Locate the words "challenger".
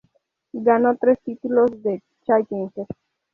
2.25-2.87